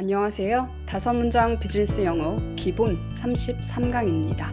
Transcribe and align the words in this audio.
안녕하세요. 0.00 0.66
다섯 0.86 1.12
문장 1.12 1.58
비즈니스 1.58 2.02
영어 2.02 2.40
기본 2.56 2.98
33강입니다. 3.12 4.46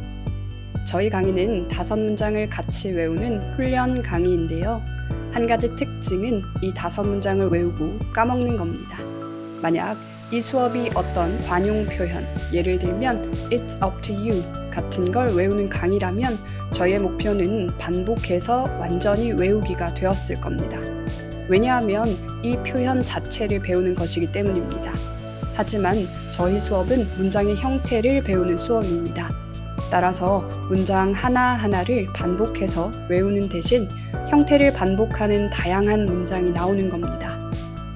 저희 0.85 1.09
강의는 1.09 1.69
다섯 1.69 1.97
문장을 1.97 2.49
같이 2.49 2.91
외우는 2.91 3.55
훈련 3.55 4.03
강의인데요. 4.03 4.83
한 5.31 5.47
가지 5.47 5.73
특징은 5.73 6.41
이 6.61 6.73
다섯 6.73 7.01
문장을 7.03 7.47
외우고 7.47 7.97
까먹는 8.11 8.57
겁니다. 8.57 8.97
만약 9.61 9.95
이 10.33 10.41
수업이 10.41 10.89
어떤 10.93 11.41
관용 11.45 11.85
표현, 11.85 12.27
예를 12.51 12.77
들면 12.77 13.31
It's 13.49 13.81
up 13.81 14.01
to 14.01 14.13
you 14.13 14.43
같은 14.69 15.09
걸 15.13 15.29
외우는 15.29 15.69
강의라면 15.69 16.37
저의 16.73 16.99
목표는 16.99 17.67
반복해서 17.77 18.63
완전히 18.77 19.31
외우기가 19.31 19.93
되었을 19.93 20.41
겁니다. 20.41 20.77
왜냐하면 21.47 22.05
이 22.43 22.57
표현 22.57 22.99
자체를 22.99 23.61
배우는 23.61 23.95
것이기 23.95 24.29
때문입니다. 24.33 25.06
하지만 25.57 26.07
저희 26.29 26.59
수업은 26.59 27.09
문장의 27.17 27.55
형태를 27.55 28.23
배우는 28.23 28.57
수업입니다. 28.57 29.31
따라서 29.89 30.41
문장 30.69 31.11
하나하나를 31.11 32.13
반복해서 32.13 32.91
외우는 33.09 33.49
대신 33.49 33.87
형태를 34.29 34.71
반복하는 34.73 35.49
다양한 35.49 36.05
문장이 36.05 36.51
나오는 36.51 36.87
겁니다. 36.89 37.35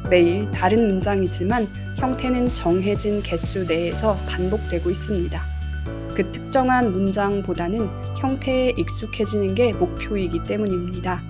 매일 0.10 0.50
다른 0.50 0.88
문장이지만 0.88 1.68
형태는 1.98 2.48
정해진 2.48 3.22
개수 3.22 3.66
내에서 3.66 4.16
반복되고 4.28 4.90
있습니다. 4.90 5.46
그 6.16 6.32
특정한 6.32 6.92
문장보다는 6.92 7.88
형태에 8.18 8.74
익숙해지는 8.76 9.54
게 9.54 9.72
목표이기 9.74 10.42
때문입니다. 10.44 11.22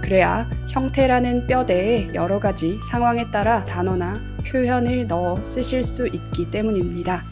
그래야 0.00 0.48
형태라는 0.68 1.48
뼈대에 1.48 2.10
여러 2.14 2.38
가지 2.38 2.78
상황에 2.82 3.30
따라 3.30 3.64
단어나 3.64 4.14
표현을 4.46 5.06
넣어 5.06 5.42
쓰실 5.42 5.84
수 5.84 6.06
있기 6.06 6.50
때문입니다. 6.50 7.24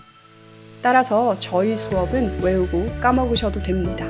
따라서 0.83 1.37
저희 1.39 1.77
수업은 1.77 2.43
외우고 2.43 2.87
까먹으셔도 3.01 3.59
됩니다. 3.61 4.07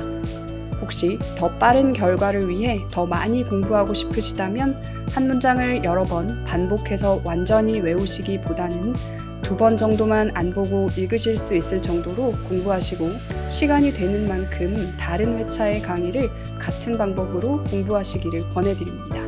혹시 0.81 1.19
더 1.37 1.49
빠른 1.57 1.91
결과를 1.91 2.49
위해 2.49 2.79
더 2.91 3.05
많이 3.05 3.43
공부하고 3.43 3.93
싶으시다면 3.93 4.81
한 5.11 5.27
문장을 5.27 5.83
여러 5.83 6.03
번 6.03 6.43
반복해서 6.45 7.21
완전히 7.25 7.79
외우시기보다는 7.79 8.93
두 9.41 9.57
번 9.57 9.75
정도만 9.77 10.31
안 10.35 10.53
보고 10.53 10.87
읽으실 10.95 11.35
수 11.35 11.55
있을 11.55 11.81
정도로 11.81 12.33
공부하시고 12.47 13.09
시간이 13.49 13.91
되는 13.93 14.27
만큼 14.27 14.93
다른 14.97 15.37
회차의 15.39 15.81
강의를 15.81 16.29
같은 16.59 16.97
방법으로 16.97 17.63
공부하시기를 17.63 18.49
권해드립니다. 18.53 19.18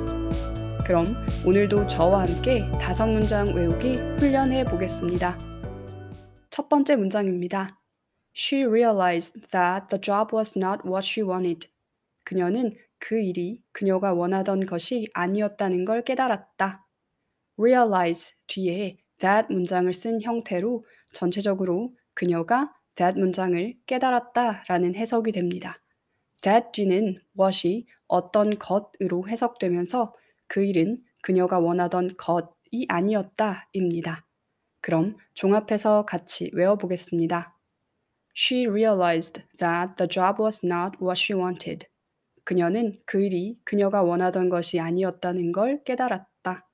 그럼 0.86 1.16
오늘도 1.46 1.88
저와 1.88 2.24
함께 2.24 2.70
다섯 2.80 3.08
문장 3.08 3.54
외우기 3.54 3.96
훈련해 4.18 4.66
보겠습니다. 4.66 5.38
첫 6.50 6.70
번째 6.70 6.96
문장입니다. 6.96 7.68
She 8.36 8.66
realized 8.66 9.34
that 9.52 9.88
the 9.90 10.02
job 10.02 10.36
was 10.36 10.58
not 10.58 10.82
what 10.86 11.06
she 11.06 11.28
wanted. 11.28 11.70
그녀는 12.24 12.76
그 13.00 13.20
일이 13.20 13.62
그녀가 13.72 14.14
원하던 14.14 14.66
것이 14.66 15.08
아니었다는 15.14 15.86
걸 15.86 16.04
깨달았다. 16.04 16.88
realize 17.58 18.36
뒤에 18.48 18.98
that 19.20 19.48
문장을 19.54 19.94
쓴 19.94 20.22
형태로 20.22 20.84
전체적으로 21.14 21.94
그녀가 22.14 22.74
that 22.96 23.20
문장을 23.20 23.76
깨달았다 23.86 24.64
라는 24.68 24.96
해석이 24.96 25.32
됩니다. 25.32 25.78
that 26.42 26.68
뒤는 26.74 27.22
what이 27.38 27.86
어떤 28.08 28.58
것으로 28.58 29.28
해석되면서 29.28 30.14
그 30.52 30.66
일은 30.66 31.02
그녀가 31.22 31.60
원하던 31.60 32.18
것이 32.18 32.86
아니었다입니다. 32.90 34.26
그럼 34.82 35.16
종합해서 35.34 36.04
같이 36.04 36.52
외워보겠습니다. 36.52 37.58
She 38.36 38.68
realized 38.68 39.44
that 39.60 39.96
the 39.96 40.10
job 40.10 40.44
was 40.44 40.60
not 40.62 40.98
what 41.02 41.18
she 41.18 41.40
wanted. 41.40 41.88
그녀는 42.44 43.00
그 43.06 43.22
일이 43.22 43.62
그녀가 43.64 44.04
원하던 44.04 44.50
것이 44.50 44.78
아니었다는 44.78 45.54
걸 45.54 45.84
깨달았다. 45.86 46.68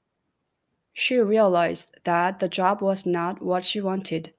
She 0.98 1.22
realized 1.22 1.92
that 2.02 2.40
the 2.40 2.50
job 2.50 2.84
was 2.84 3.08
not 3.08 3.46
what 3.46 3.64
she 3.64 3.86
wanted. 3.86 4.34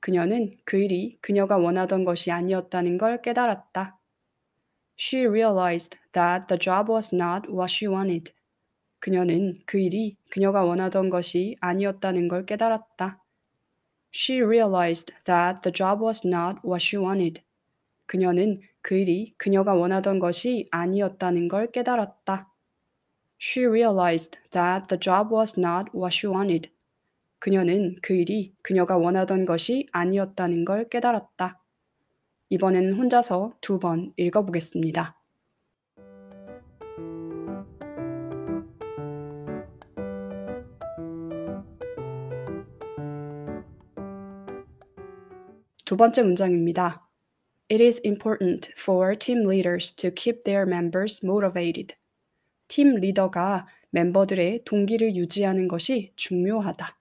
그녀는 0.00 0.58
그 0.66 0.76
일이 0.76 1.16
그녀가 1.22 1.56
원하던 1.56 2.04
것이 2.04 2.30
아니었다는 2.30 2.98
걸 2.98 3.22
깨달았다. 3.22 3.98
She 4.98 5.26
realized 5.26 5.96
that 6.12 6.46
the 6.48 6.58
job 6.58 6.92
was 6.92 7.14
not 7.14 7.48
what 7.48 7.72
she 7.72 7.90
wanted. 7.90 8.34
그녀는 9.02 9.58
그 9.66 9.80
일이 9.80 10.16
그녀가 10.30 10.62
원하던 10.64 11.10
것이 11.10 11.56
아니었다는 11.60 12.28
걸 12.28 12.46
깨달았다. 12.46 13.20
She 14.14 14.40
realized 14.40 15.12
that 15.24 15.62
the 15.62 15.72
job 15.72 16.04
was 16.04 16.24
not 16.24 16.60
what 16.64 16.80
she 16.80 17.02
wanted. 17.04 17.42
그녀는 18.06 18.60
그 18.80 18.94
일이 18.94 19.34
그녀가 19.38 19.74
원하던 19.74 20.20
것이 20.20 20.68
아니었다는 20.70 21.48
걸 21.48 21.72
깨달았다. 21.72 22.48
She 23.40 23.66
realized 23.66 24.38
that 24.52 24.86
the 24.86 25.00
job 25.00 25.34
was 25.34 25.58
not 25.58 25.90
what 25.92 26.14
she 26.16 26.32
wanted. 26.32 26.70
그녀는 27.40 27.96
그 28.02 28.12
일이 28.12 28.54
그녀가 28.62 28.96
원하던 28.96 29.46
것이 29.46 29.88
아니었다는 29.90 30.64
걸 30.64 30.88
깨달았다. 30.88 31.60
이번에는 32.50 32.92
혼자서 32.92 33.54
두 33.60 33.80
번 33.80 34.12
읽어보겠습니다. 34.16 35.21
두 45.84 45.96
번째 45.96 46.22
문장입니다. 46.22 47.08
It 47.70 47.82
is 47.82 48.00
important 48.04 48.72
for 48.78 49.16
team 49.18 49.44
leaders 49.48 49.92
to 49.96 50.10
keep 50.14 50.44
their 50.44 50.66
members 50.66 51.24
motivated. 51.24 51.96
팀 52.68 52.94
리더가 52.96 53.66
멤버들의 53.90 54.62
동기를 54.64 55.16
유지하는 55.16 55.66
것이 55.66 56.12
중요하다. 56.14 56.98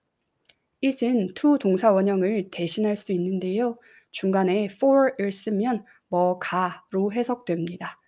is은 0.83 1.35
to 1.35 1.59
동사 1.59 1.91
원형을 1.91 2.49
대신할 2.49 2.95
수 2.95 3.11
있는데요. 3.11 3.77
중간에 4.09 4.65
for을 4.65 5.31
쓰면 5.31 5.85
뭐가로 6.09 7.13
해석됩니다. 7.13 7.99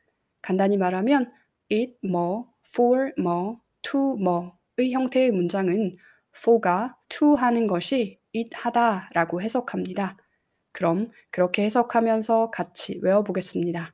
간단히 0.42 0.78
말하면 0.78 1.32
it 1.72 1.98
뭐, 2.02 2.52
for 2.68 3.12
뭐, 3.18 3.62
to 3.84 4.18
뭐의 4.18 4.92
형태의 4.92 5.32
문장은 5.32 5.94
for가 6.36 6.98
to 7.10 7.36
하는 7.36 7.68
것이 7.68 8.20
it 8.36 8.50
하다라고 8.54 9.42
해석합니다. 9.42 10.18
그럼 10.74 11.12
그렇게 11.32 11.64
해석하면서 11.64 12.50
같이 12.52 13.00
외워보겠습니다. 13.02 13.94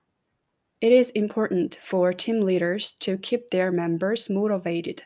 It 0.82 0.96
is 0.96 1.12
important 1.16 1.78
for 1.86 2.16
team 2.16 2.42
leaders 2.42 2.98
to 3.00 3.18
keep 3.22 3.50
their 3.50 3.72
members 3.72 4.32
motivated. 4.32 5.06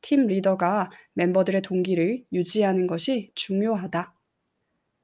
팀 0.00 0.26
리더가 0.28 0.90
멤버들의 1.14 1.60
동기를 1.62 2.24
유지하는 2.32 2.86
것이 2.86 3.32
중요하다. 3.34 4.14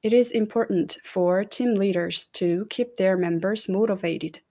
It 0.03 0.15
is 0.15 0.33
important 0.33 0.99
for 1.05 1.45
team 1.47 1.75
leaders 1.77 2.25
to 2.31 2.65
keep 2.69 2.95
their 2.95 3.17
members 3.17 3.69
motivated. 3.69 4.41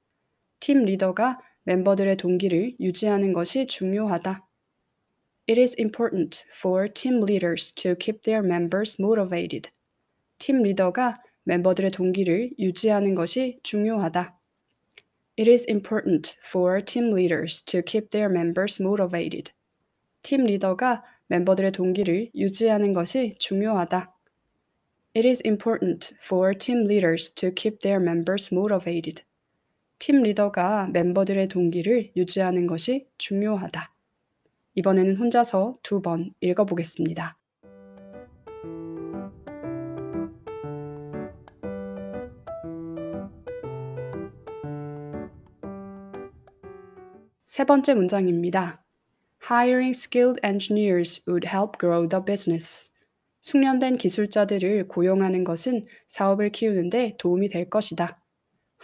팀 0.61 0.84
리더가 0.84 1.41
멤버들의 1.65 2.17
동기를 2.19 2.77
유지하는 2.78 3.33
것이 3.33 3.67
중요하다. 3.67 4.47
It 5.49 5.61
is 5.61 5.75
important 5.78 6.44
for 6.55 6.87
team 6.93 7.23
leaders 7.23 7.73
to 7.75 7.94
keep 7.99 8.23
their 8.23 8.44
members 8.44 9.00
motivated. 9.00 9.71
팀 10.38 10.62
리더가 10.62 11.23
멤버들의 11.46 11.92
동기를 11.92 12.50
유지하는 12.58 13.14
것이 13.14 13.58
중요하다. 13.62 14.36
It 15.38 15.50
is 15.50 15.64
important 15.68 16.36
for 16.44 16.84
team 16.84 17.12
leaders 17.12 17.62
to 17.64 17.82
keep 17.86 18.10
their 18.10 18.30
members 18.30 18.82
motivated. 18.82 19.52
팀 20.22 20.44
리더가 20.44 21.04
멤버들의 21.28 21.70
동기를 21.72 22.30
유지하는 22.34 22.92
것이 22.92 23.36
중요하다. 23.38 24.12
It 25.14 25.28
is 25.28 25.40
important 25.46 26.14
for 26.22 26.52
team 26.52 26.84
leaders 26.84 27.32
to 27.34 27.50
keep 27.54 27.78
their 27.81 28.02
members 28.02 28.52
motivated. 28.52 29.22
팀 29.99 30.22
리더가 30.22 30.88
멤버들의 30.92 31.49
동기를 31.49 32.12
유지하는 32.16 32.66
것이 32.66 33.06
중요하다. 33.19 33.94
이번에는 34.75 35.16
혼자서 35.16 35.76
두 35.82 36.02
번 36.02 36.32
읽어보겠습니다. 36.40 37.38
세 47.56 47.64
번째 47.64 47.94
문장입니다. 47.94 48.85
Hiring 49.50 49.97
skilled 49.97 50.38
engineers 50.44 51.23
would 51.26 51.49
help 51.49 51.79
grow 51.81 52.06
the 52.06 52.23
business. 52.23 52.93
숙련된 53.41 53.97
기술자들을 53.97 54.88
고용하는 54.88 55.43
것은 55.43 55.87
사업을 56.06 56.50
키우는데 56.50 57.17
도움이 57.19 57.49
될 57.49 57.70
것이다. 57.70 58.20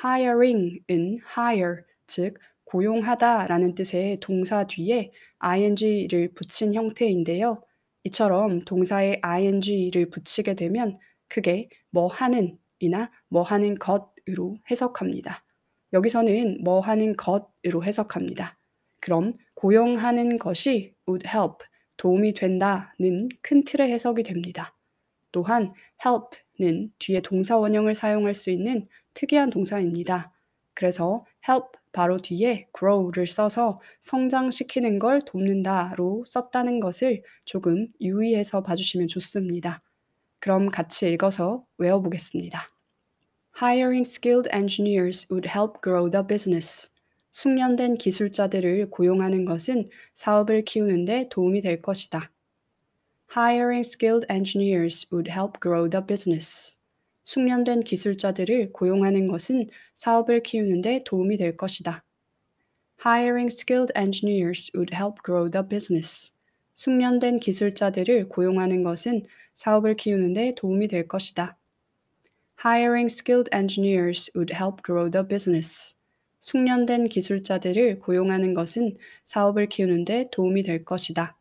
hiring은 0.02 1.18
hire, 1.36 1.82
즉 2.06 2.38
고용하다 2.64 3.48
라는 3.48 3.74
뜻의 3.74 4.20
동사 4.20 4.66
뒤에 4.66 5.12
ing를 5.40 6.32
붙인 6.32 6.72
형태인데요. 6.72 7.62
이처럼 8.04 8.64
동사에 8.64 9.20
ing를 9.20 10.08
붙이게 10.08 10.54
되면 10.54 10.98
크게 11.28 11.68
뭐 11.90 12.06
하는 12.06 12.56
이나 12.78 13.10
뭐 13.28 13.42
하는 13.42 13.74
것으로 13.78 14.56
해석합니다. 14.70 15.44
여기서는 15.92 16.64
뭐 16.64 16.80
하는 16.80 17.14
것으로 17.18 17.84
해석합니다. 17.84 18.56
그럼 19.02 19.34
고용하는 19.54 20.38
것이 20.38 20.94
would 21.08 21.28
help, 21.28 21.66
도움이 21.96 22.34
된다는 22.34 23.28
큰 23.42 23.64
틀의 23.64 23.90
해석이 23.90 24.22
됩니다. 24.22 24.76
또한 25.32 25.74
help는 26.06 26.92
뒤에 27.00 27.20
동사 27.20 27.58
원형을 27.58 27.96
사용할 27.96 28.34
수 28.34 28.50
있는 28.50 28.86
특이한 29.14 29.50
동사입니다. 29.50 30.32
그래서 30.74 31.26
help 31.48 31.80
바로 31.90 32.18
뒤에 32.18 32.68
grow를 32.78 33.26
써서 33.26 33.80
성장시키는 34.00 35.00
걸 35.00 35.20
돕는다로 35.20 36.24
썼다는 36.24 36.78
것을 36.78 37.24
조금 37.44 37.88
유의해서 38.00 38.62
봐주시면 38.62 39.08
좋습니다. 39.08 39.82
그럼 40.38 40.68
같이 40.68 41.10
읽어서 41.10 41.66
외워보겠습니다. 41.76 42.70
Hiring 43.60 44.08
skilled 44.08 44.48
engineers 44.54 45.26
would 45.28 45.48
help 45.48 45.80
grow 45.82 46.08
the 46.08 46.24
business. 46.26 46.88
숙련된 47.32 47.96
기술자들을 47.96 48.90
고용하는 48.90 49.44
것은 49.44 49.88
사업을 50.14 50.62
키우는 50.64 51.06
데 51.06 51.28
도움이 51.30 51.62
될 51.62 51.80
것이다. 51.80 52.30
Hiring 53.34 53.80
skilled 53.80 54.26
engineers 54.30 55.06
would 55.10 55.30
help 55.30 55.58
grow 55.60 55.88
the 55.88 56.04
business. 56.06 56.78
숙련된 57.24 57.80
기술자들을 57.80 58.72
고용하는 58.72 59.26
것은 59.26 59.68
사업을 59.94 60.42
키우는 60.42 60.82
데 60.82 61.00
도움이 61.04 61.38
될 61.38 61.56
것이다. 61.56 62.04
Hiring 63.04 63.50
skilled 63.50 63.92
engineers 63.96 64.70
would 64.74 64.94
help 64.94 65.22
grow 65.24 65.50
the 65.50 65.66
business. 65.66 66.32
숙련된 66.74 67.40
기술자들을 67.40 68.28
고용하는 68.28 68.82
것은 68.82 69.22
사업을 69.54 69.96
키우는 69.96 70.34
데 70.34 70.54
도움이 70.54 70.88
될 70.88 71.08
것이다. 71.08 71.56
Hiring 72.62 73.06
skilled 73.10 73.50
engineers 73.54 74.30
would 74.36 74.54
help 74.54 74.82
grow 74.84 75.10
the 75.10 75.26
business. 75.26 75.96
숙련된 76.42 77.04
기술자들을 77.04 78.00
고용하는 78.00 78.52
것은 78.52 78.98
사업을 79.24 79.68
키우는 79.68 80.04
데 80.04 80.28
도움이 80.32 80.64
될 80.64 80.84
것이다. 80.84 81.38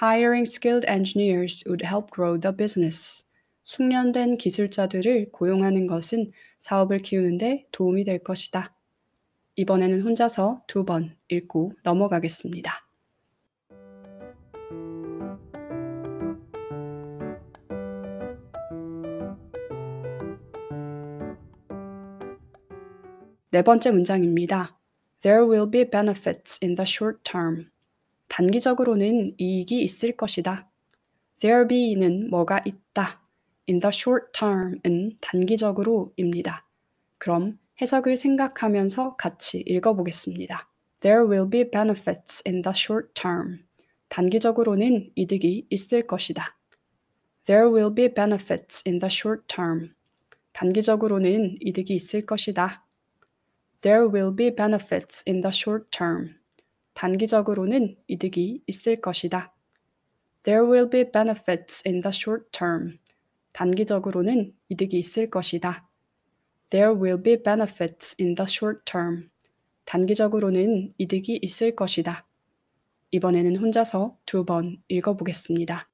Hiring 0.00 0.48
skilled 0.48 0.86
engineers 0.88 1.64
would 1.66 1.84
help 1.84 2.10
grow 2.14 2.38
the 2.38 2.54
business. 2.54 3.24
숙련된 3.64 4.36
기술자들을 4.36 5.32
고용하는 5.32 5.86
것은 5.88 6.30
사업을 6.58 6.98
키우는 6.98 7.38
데 7.38 7.66
도움이 7.72 8.04
될 8.04 8.22
것이다. 8.22 8.74
이번에는 9.56 10.02
혼자서 10.02 10.62
두 10.68 10.84
번 10.84 11.16
읽고 11.28 11.72
넘어가겠습니다. 11.82 12.85
네 23.56 23.62
번째 23.62 23.90
문장입니다. 23.90 24.78
There 25.22 25.44
will 25.48 25.70
be 25.70 25.88
benefits 25.88 26.58
in 26.62 26.74
the 26.74 26.84
short 26.86 27.20
term. 27.24 27.70
단기적으로는 28.28 29.32
이익이 29.38 29.82
있을 29.82 30.12
것이다. 30.12 30.70
There 31.40 31.66
be는 31.66 32.28
뭐가 32.28 32.60
있다. 32.66 33.26
In 33.66 33.80
the 33.80 33.90
short 33.94 34.26
term은 34.34 35.16
단기적으로입니다. 35.22 36.68
그럼 37.16 37.58
해석을 37.80 38.18
생각하면서 38.18 39.16
같이 39.16 39.64
읽어보겠습니다. 39.66 40.70
There 41.00 41.22
will 41.26 41.48
be 41.48 41.70
benefits 41.70 42.42
in 42.46 42.60
the 42.60 42.74
short 42.76 43.14
term. 43.14 43.64
단기적으로는 44.10 45.12
이득이 45.14 45.66
있을 45.70 46.06
것이다. 46.06 46.58
There 47.46 47.68
will 47.68 47.94
be 47.94 48.12
benefits 48.12 48.82
in 48.86 48.98
the 48.98 49.08
short 49.10 49.44
term. 49.46 49.94
단기적으로는 50.52 51.56
이득이 51.62 51.94
있을 51.94 52.26
것이다. 52.26 52.85
There 53.82 54.08
will 54.08 54.34
be 54.34 54.50
benefits 54.54 55.22
in 55.26 55.42
the 55.42 55.52
short 55.52 55.90
term. 55.90 56.34
단기적으로는 56.94 57.96
이득이 58.08 58.62
있을 58.66 58.96
것이다. 58.96 59.54
There 60.42 60.64
will 60.64 60.88
be 60.88 61.04
benefits 61.10 61.82
in 61.86 62.00
the 62.00 62.12
short 62.12 62.46
term. 62.52 62.98
단기적으로는 63.52 64.54
이득이 64.68 64.98
있을 64.98 65.28
것이다. 65.30 65.86
There 66.70 66.94
will 66.94 67.22
be 67.22 67.42
benefits 67.42 68.16
in 68.20 68.34
the 68.34 68.46
short 68.48 68.80
term. 68.84 69.28
단기적으로는 69.84 70.94
이득이 70.98 71.38
있을 71.42 71.76
것이다. 71.76 72.26
이번에는 73.10 73.56
혼자서 73.56 74.18
두 74.26 74.44
번 74.44 74.82
읽어보겠습니다. 74.88 75.88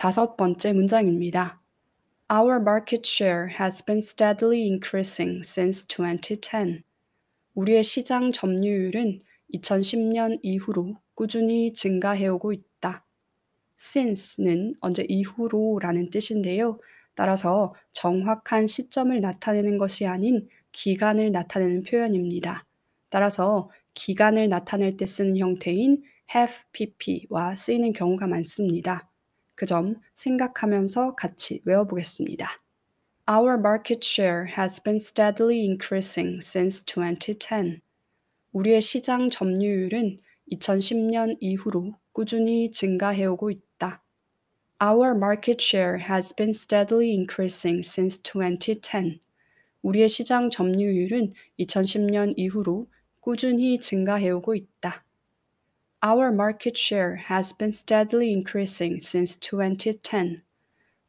다섯 0.00 0.34
번째 0.34 0.72
문장입니다. 0.72 1.60
Our 2.32 2.58
market 2.58 3.02
share 3.06 3.50
has 3.60 3.84
been 3.84 3.98
steadily 3.98 4.62
increasing 4.62 5.42
since 5.44 5.86
2010. 5.86 6.82
우리의 7.52 7.82
시장 7.82 8.32
점유율은 8.32 9.20
2010년 9.52 10.38
이후로 10.40 10.96
꾸준히 11.14 11.74
증가해오고 11.74 12.54
있다. 12.54 13.04
since는 13.78 14.72
언제 14.80 15.04
이후로라는 15.06 16.08
뜻인데요. 16.08 16.80
따라서 17.14 17.74
정확한 17.92 18.68
시점을 18.68 19.20
나타내는 19.20 19.76
것이 19.76 20.06
아닌 20.06 20.48
기간을 20.72 21.30
나타내는 21.30 21.82
표현입니다. 21.82 22.64
따라서 23.10 23.68
기간을 23.92 24.48
나타낼 24.48 24.96
때 24.96 25.04
쓰는 25.04 25.36
형태인 25.36 26.02
have 26.34 26.64
pp와 26.72 27.54
쓰이는 27.54 27.92
경우가 27.92 28.26
많습니다. 28.28 29.09
그 29.60 29.66
점 29.66 29.96
생각하면서 30.14 31.16
같이 31.16 31.60
외워보겠습니다. 31.66 32.48
Our 33.30 33.58
market 33.58 34.00
share 34.02 34.46
has 34.56 34.82
been 34.82 34.96
steadily 34.96 35.60
increasing 35.60 36.40
since 36.42 36.82
2010. 36.86 37.82
우리의 38.52 38.80
시장 38.80 39.28
점유율은 39.28 40.18
2010년 40.50 41.36
이후로 41.40 41.92
꾸준히 42.12 42.70
증가해오고 42.70 43.50
있다. 43.50 44.02
Our 44.82 45.14
market 45.14 45.62
share 45.62 46.02
has 46.08 46.34
been 46.34 46.54
steadily 46.54 47.10
increasing 47.10 47.86
since 47.86 48.18
2010. 48.22 49.20
우리의 49.82 50.08
시장 50.08 50.48
점유율은 50.48 51.34
2010년 51.58 52.32
이후로 52.38 52.86
꾸준히 53.20 53.78
증가해오고 53.78 54.54
있다. 54.54 55.04
Our 56.02 56.32
market 56.32 56.78
share 56.78 57.16
has 57.28 57.52
been 57.52 57.74
steadily 57.74 58.32
increasing 58.32 59.02
since 59.02 59.36
2010. 59.38 60.40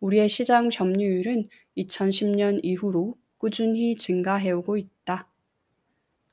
우리의 0.01 0.27
시장 0.27 0.69
점유율은 0.69 1.47
2010년 1.77 2.59
이후로 2.61 3.15
꾸준히 3.37 3.95
증가해오고 3.95 4.75
있다. 4.75 5.29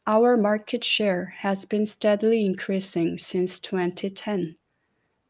Our 0.09 0.37
market 0.37 0.85
share 0.85 1.27
has 1.45 1.69
been 1.69 1.85
steadily 1.87 2.41
increasing 2.41 3.15
since 3.17 3.61
2010. 3.61 4.57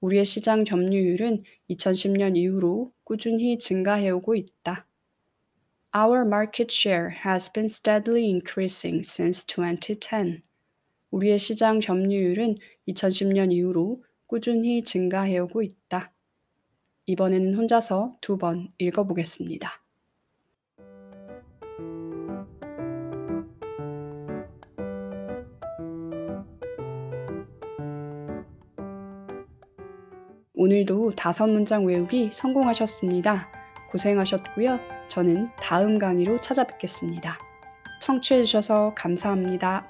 우리의 0.00 0.24
시장 0.24 0.64
점유율은 0.64 1.42
2010년 1.68 2.34
이후로 2.34 2.94
꾸준히 3.04 3.58
증가해오고 3.58 4.36
있다. 4.36 4.86
Our 5.94 6.22
market 6.24 6.72
share 6.72 7.10
has 7.26 7.52
been 7.52 7.68
steadily 7.68 8.24
increasing 8.24 9.04
since 9.04 9.44
2010. 9.44 10.47
우리의 11.10 11.38
시장 11.38 11.80
점유율은 11.80 12.56
2010년 12.88 13.52
이후로 13.52 14.02
꾸준히 14.26 14.82
증가해오고 14.84 15.62
있다. 15.62 16.12
이번에는 17.06 17.54
혼자서 17.54 18.16
두 18.20 18.36
번 18.36 18.68
읽어보겠습니다. 18.78 19.82
오늘도 30.54 31.12
다섯 31.12 31.46
문장 31.46 31.86
외우기 31.86 32.30
성공하셨습니다. 32.32 33.48
고생하셨고요. 33.90 34.78
저는 35.08 35.48
다음 35.56 35.98
강의로 35.98 36.40
찾아뵙겠습니다. 36.40 37.38
청취해주셔서 38.02 38.92
감사합니다. 38.94 39.88